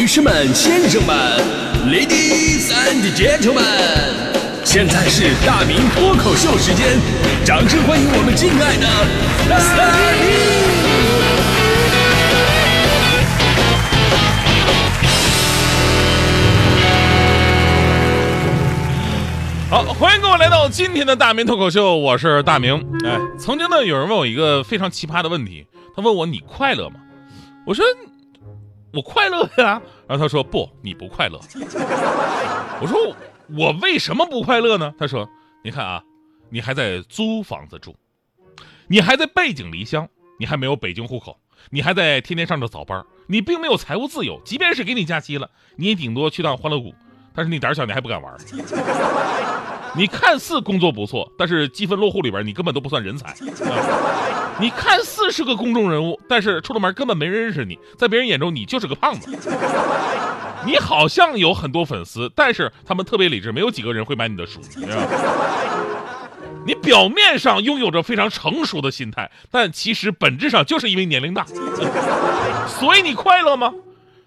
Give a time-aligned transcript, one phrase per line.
[0.00, 1.14] 女士们、先生们
[1.84, 3.60] ，Ladies and Gentlemen，
[4.64, 6.98] 现在是大明脱口秀时间，
[7.44, 8.86] 掌声欢迎我们敬爱的
[9.50, 9.58] 大
[19.68, 19.68] 明！
[19.68, 22.82] 好，欢迎各位来到今天的大明脱口秀，我是大明。
[23.04, 26.94] 哎，曾经呢，有人问我一个非常奇葩的问题，他问我你快乐吗？
[27.66, 27.84] 我说
[28.92, 29.80] 我快乐呀。
[30.08, 31.38] 然后他说不，你不快乐。
[32.80, 33.14] 我说
[33.56, 34.94] 我为什么不快乐呢？
[34.98, 35.28] 他说
[35.62, 36.02] 你看啊，
[36.48, 37.94] 你还在租房子住，
[38.88, 41.38] 你还在背井离乡，你还没有北京户口，
[41.70, 46.94] 你还在天天上着早班，你并没有财务自由，即便是给你假期了，你也顶多去趟欢乐谷，
[47.34, 48.34] 但是你胆小，你还不敢玩。
[49.96, 53.34] 你看似工作不错，但是积分落户里边你根本都不算人才。
[54.58, 59.30] 你看似是个公众人物，但是出了门根本没人认识你，在别人眼中你就是个胖子。
[60.64, 64.60] 你好像有很多粉丝，但是他们特别理智，没有几个人会买你的书。
[66.66, 71.46] 你表面上拥有着非常成熟的心态，但其实本质上就是因为年龄大。
[72.68, 73.72] 所以你快乐吗？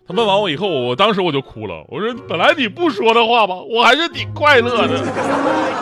[0.05, 1.85] 他问完我以后，我当时我就哭了。
[1.87, 5.03] 我说：“本来你不说的话吧，我还是挺快乐的。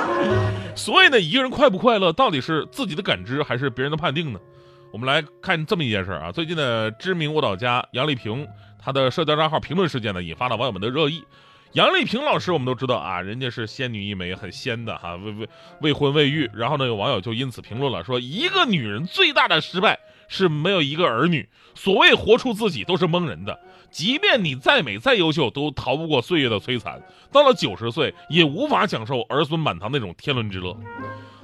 [0.75, 4.39] 所以呢，一个人快不快乐，到底是自己的感知还是别人的判定呢？
[4.91, 6.31] 我们来看这么一件事啊。
[6.31, 8.47] 最近的知名舞蹈家杨丽萍，
[8.79, 11.23] 她的社交账号评论事件呢，引发了网友们的热议。
[11.73, 15.47] 杨丽萍老师，我们都知道啊，人家是仙女一枚，很仙的哈，未未
[15.81, 16.49] 未婚未育。
[16.53, 19.97] 然后呢，有网友就因此评论了，说一个女人最大的失败
[20.27, 21.49] 是没有一个儿女。
[21.73, 23.57] 所谓活出自己，都是蒙人的。
[23.91, 27.01] 即便你再美再优秀，都逃不过岁月的摧残。
[27.31, 30.75] 到了九十岁，也无法享受儿孙满堂那种天伦之乐。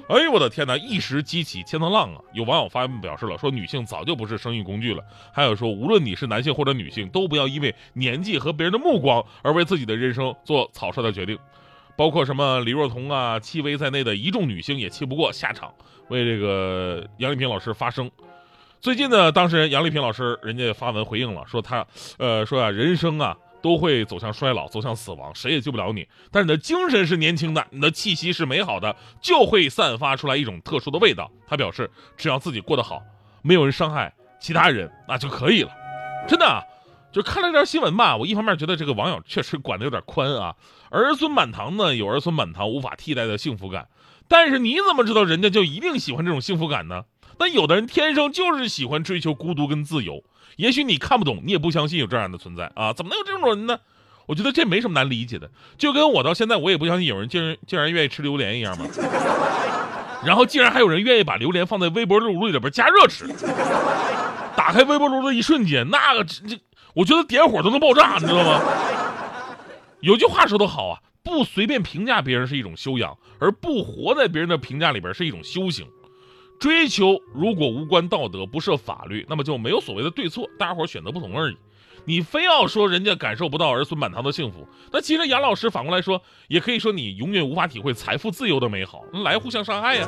[0.09, 0.77] 哎呦我的天哪！
[0.77, 2.21] 一时激起千层浪啊！
[2.31, 5.03] 有网友发文表示了，说女性早就不是生育工具了。
[5.33, 11.37] 还有说，无论你是男性或者女性，都不要因为年纪和别人的目光而为自己的人生做草率的决定。
[11.97, 15.73] 包括什么李若彤啊、戚薇在内的一众女星也气不过下场，
[16.07, 18.09] 为这个杨丽萍老师发声。
[18.79, 21.85] 最近呢，当事人杨丽萍老师人家发文回应了，说他，
[22.19, 26.07] 呃，说啊，人生啊都会走向衰老，走向死亡，谁也救不了你。
[26.31, 31.29] 但是你的精神是年轻的，你的气息是美好的，就会散发出来一种特殊的味道。
[31.47, 33.01] 他表示，只要自己过得好，
[33.41, 35.71] 没有人伤害其他人，那就可以了。
[36.29, 36.61] 真的，啊，
[37.11, 40.55] 就看了这条新闻吧，我一方面觉得这个网友确实管的有点宽啊，
[40.91, 43.87] 儿孙满堂呢，有儿孙满堂无法替代的幸福感。
[44.27, 47.05] 但是你怎么知道人家就一定喜欢这种幸福感呢？
[47.37, 50.23] 但有的人天生就是喜欢追求孤独跟自由，
[50.55, 52.93] 也许你看不懂，你也不相信有这样的存在啊？
[52.93, 53.79] 怎么能有这种人呢？
[54.25, 58.85] 我觉得这没什么难理解的，就跟我到现在我也不相信有人竟然竟然愿意吃榴莲一样嘛。
[60.25, 63.25] 然后竟然还有人愿意把榴莲放在微波炉里边加热吃，
[64.55, 66.59] 打开微波炉的一瞬间，那个这
[66.93, 68.61] 我觉得点火都能爆炸，你知道吗？
[70.01, 75.87] 有句话说得好啊，不随便评价别人是一种修养，而不活在别人的评价里边是一种修行。
[76.59, 81.57] 追求如果无关道德不设法律，那么就没有所谓的对错，大家伙选择不同而已。
[82.05, 90.07] 你非要说人家感受不到儿孙满堂的幸福，那其实杨老师反过来说，也可以说你永远无法体会财富自由的美好，来互相伤害呀。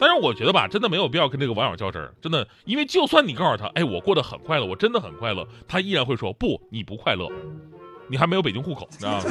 [0.00, 7.28] 但是我觉得吧，真的没有必要跟这个网友较真儿，真的，因为就算你告诉他，哎，我过得很快乐，我真的很快乐，他依然会说不，你不快乐，
[8.08, 9.24] 你还没有北京户口，知道吗？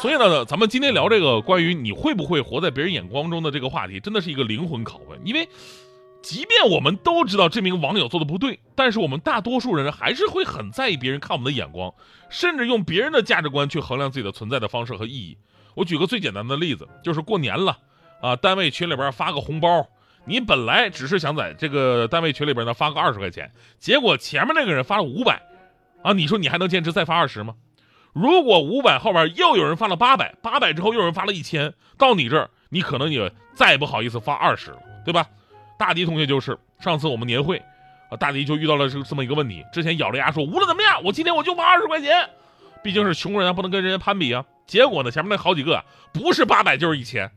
[0.00, 5.18] 所以呢，咱们今天聊这个关于你会不会活在别人眼光中的这个话题，真的是一个灵魂拷问。
[5.24, 5.48] 因为，
[6.22, 11.92] 即便我们都知道这名网友做的不对，但是我们大多数人还是会很在意别人看我们的眼光，
[12.28, 15.36] 甚至用别人的价值观去衡量自己的存在的方式和意义。
[15.74, 17.78] 我举个最简单的例子，就是过年了，
[18.20, 19.88] 啊，单位群里边发个红包，
[20.26, 25.42] 你本来只是想在这个单位群里边呢发个二十块钱，结果前面那个人发了五百，
[26.02, 27.54] 啊，你说你还能坚持再发二十吗？
[28.16, 35.26] 如果五百后边又有人发了八百，八百之后又有人发了一千，到你这儿，你可能也再也不好意思发二十了，对吧？
[35.78, 37.62] 大迪同学就是上次我们年会，
[38.08, 42.30] 啊，大迪就遇到了这这么一个问题，之前咬着牙说无论怎么样，我今天我就发二十块钱，
[42.82, 44.42] 毕竟是穷人啊，不能跟人家攀比啊。
[44.66, 47.30] 结果呢，前面那好几个不是八百就是一千，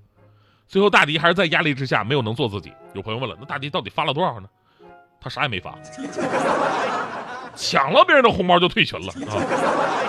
[0.65, 2.71] 最后大迪还是在压力之下没有能做自己。
[2.93, 4.47] 有朋友问了，那大迪到底发了多少呢？
[5.19, 5.77] 他啥也没发，
[7.53, 10.08] 抢了别人的红包就退群了啊。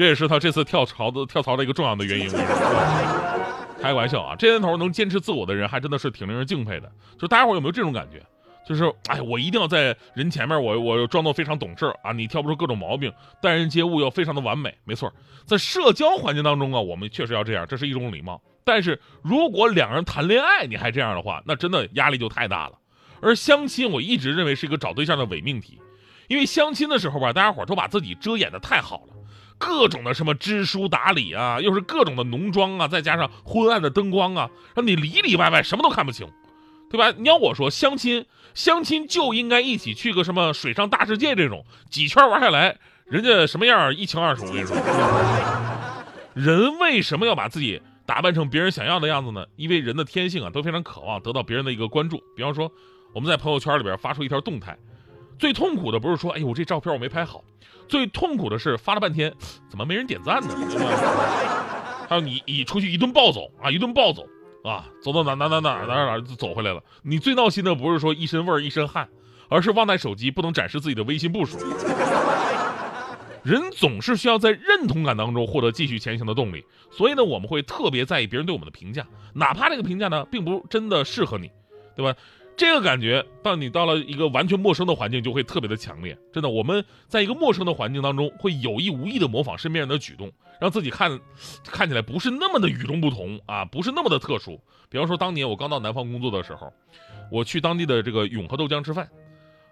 [0.00, 2.30] 这也是他这次跳槽的跳槽的一个重要的原因。
[3.82, 6.90] 开个玩笑啊，这年头能坚持自我的人，还真的是挺令人敬佩的。
[7.18, 8.24] 就大家伙有没有这种感觉？
[8.66, 13.12] 就是哎，我一定要在人前面，我我装作非常懂事啊，你挑不出各种毛病，
[13.42, 14.74] 待人接物要非常的完美。
[14.84, 15.12] 没错，
[15.44, 18.40] 在社交环境当中啊，我们确实要这样，这是一种礼貌。
[18.64, 22.78] 但是如果两人谈恋爱你还这样的话，那真的压力就太大了。
[23.20, 25.78] 而相亲，我一直认为是一个找对象的伪命题。
[26.28, 29.14] 因为相亲的时候吧，大家伙都把自己遮掩的太好了，
[29.60, 36.26] 各种的什么知书达理啊，又是各种的浓妆啊，再加上昏暗的灯光啊，让你里里外外什么都看不清，
[36.90, 37.14] 对吧？
[37.18, 38.24] 你要我说相亲，
[38.54, 44.46] 相亲就应该一起去个什么水上大世界这种，几圈玩下来，人家什么样一清二楚。
[44.46, 44.76] 我跟你说，
[46.32, 49.44] 人为什么要把自己打扮成别人想要的样子呢？
[49.56, 52.18] 因为人的天性啊，都非常渴望得到别人的一个关注。
[52.34, 52.72] 比方说，
[53.12, 54.74] 我们在朋友圈里边发出一条动态。
[55.40, 57.42] 最痛苦的不是说，哎呦，我这照片我没拍好，
[57.88, 59.34] 最痛苦的是发了半天，
[59.70, 60.54] 怎么没人点赞呢？
[62.06, 64.26] 还有你一出去一顿暴走啊，一顿暴走
[64.62, 66.82] 啊，走到哪哪哪哪哪哪哪就走回来了。
[67.02, 69.08] 你最闹心的不是说一身味儿一身汗，
[69.48, 71.56] 而是忘带手机，不能展示自己的微信步数。
[73.42, 81.50] 人总是需要在认同感当中获得继续前行的动力，所以呢，我们会特别在意别人对我们的评价，哪怕这个评价呢，并不真的适合你，
[81.96, 82.14] 对吧？
[82.56, 86.16] 这个感觉，当你到了一个完全陌生的环境，就会特别的强烈。
[86.30, 90.30] 真的，我们在一个陌生的环境当中，会有意无意的模仿身边人的举动，
[90.60, 91.18] 让自己看
[91.64, 94.60] 看起来不是那么的与众不同啊，不是那么的特殊。
[94.90, 96.70] 比方说，当年我刚到南方工作的时候，
[97.32, 99.08] 我去当地的这个永和豆浆吃饭。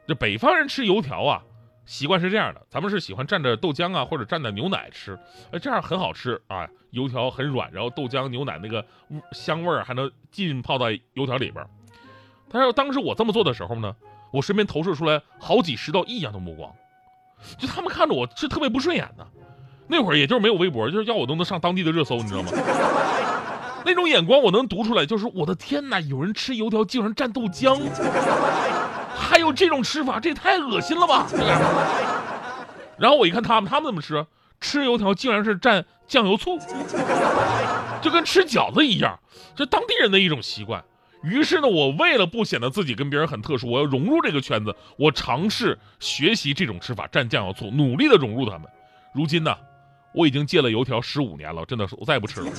[0.07, 1.43] 这北方人吃油条啊，
[1.85, 5.19] 习惯是这样的，咱们是喜欢蘸着豆浆啊，或者蘸着牛奶吃，
[5.53, 6.67] 哎，这样很好吃啊。
[6.93, 8.83] 油条很软，然后豆浆、牛奶那个
[9.33, 11.63] 香味儿还能浸泡在油条里边。
[12.51, 13.95] 但是当时我这么做的时候呢，
[14.31, 16.73] 我身边投射出来好几十道异样的目光，
[17.59, 19.27] 就他们看着我是特别不顺眼的。
[19.87, 22.51] 那会儿也就是没有微博，就是要我都能上当地的热搜，你知道吗？
[23.87, 27.79] 那种眼光我能读出来，就是我的天哪，有人吃油条竟然蘸豆浆，
[29.17, 31.27] 还有这种吃法，这也太恶心了吧！
[32.99, 34.27] 然后我一看他们，他们怎么吃？
[34.61, 36.59] 吃油条竟然是蘸酱油醋，
[38.03, 39.19] 就跟吃饺子一样，
[39.55, 40.85] 这当地人的一种习惯。
[41.23, 48.69] 于是呢，我为了不显得自己跟别人很特殊，我要融入这个圈子，我尝试学习这种吃法，蘸酱油醋，努力的融入他们。
[49.13, 49.57] 如今呢，
[50.15, 52.51] 我已经戒了油条十五年了，真的是我再也不吃了。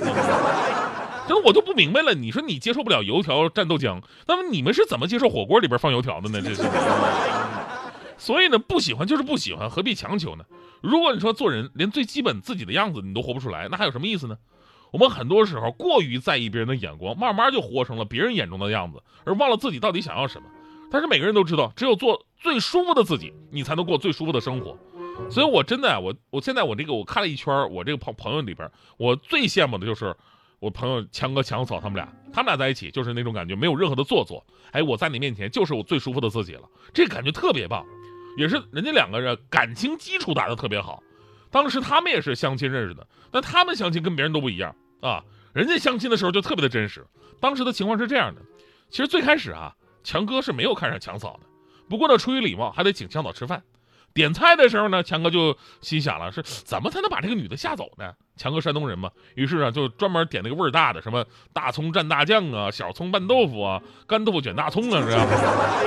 [1.27, 6.41] 真的我就不明白了，你说你接受不了油条蘸豆浆，那么你们是怎么接受火锅里边放油条的呢？
[6.41, 6.63] 这是。
[8.17, 10.44] 所以呢，不喜欢就是不喜欢，何必强求呢？
[10.81, 14.35] 如果你说做人连最基本自己的样子你都活不出来，那还有什么意思呢？
[14.91, 20.47] 我们很多时候过于在意别人的眼光，慢慢就活成了别人眼中的样子，而忘了自己到底想要什么。
[20.91, 24.77] 但是每个人都知道，只有做最舒服的自己，你才能过最舒服的生活。
[25.30, 30.15] 所以，我真的，我我现在我这个我看了一圈，我这个朋朋友里边，我最羡慕的就是
[30.59, 34.44] 我朋友强哥强嫂他们俩，他们俩在一起就是那种感觉，没有任何的做作。
[34.71, 36.63] 哎，我在你面前就是我最舒服的自己了，
[36.94, 37.85] 这感觉特别棒。
[38.38, 41.03] 也是人家两个人感情基础打得特别好。
[41.51, 45.24] 当时他们也是相亲认识的，但他们相亲跟别人都不一样啊。
[45.54, 47.06] 人家相亲的时候就特别的真实。
[47.40, 48.42] 当时的情况是这样的，
[48.90, 49.74] 其实最开始啊，
[50.04, 51.48] 强哥是没有看上强嫂的，
[51.90, 53.63] 不过呢，出于礼貌，还得请强嫂吃饭。
[54.13, 58.13] 点菜的时候呢，强哥就心想了，是怎么才能把这个女的吓走呢？
[58.36, 65.28] 强哥山东人嘛，于是啊，就专门点那个味儿大的，什么大葱蘸大酱啊，小葱拌豆腐啊，干豆腐卷大葱啊，这样，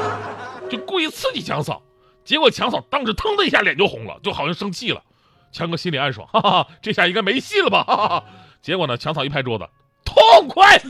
[0.70, 1.82] 就故意刺激强嫂。
[2.24, 5.02] 结果强嫂当时腾的一下脸就红了，就好像生气了。
[5.52, 7.84] 强哥心里暗爽， 哈哈，这下应该没戏了吧？
[7.84, 8.24] 哈哈。
[8.62, 9.68] 结果呢，强嫂一拍桌子，
[10.04, 10.80] 痛快！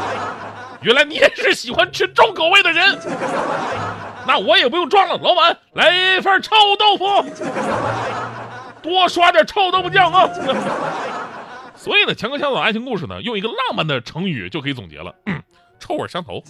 [0.82, 2.98] 原来你也是喜欢吃重口味的人，
[4.26, 5.16] 那我也不用装了。
[5.16, 7.24] 老板，来一份臭豆腐，
[8.82, 10.28] 多刷点臭豆腐酱啊！
[11.74, 15.14] 所以呢，强哥强嫂爱情故事呢，用一个浪漫的成语就可以总结了，
[15.78, 16.42] 臭味相投。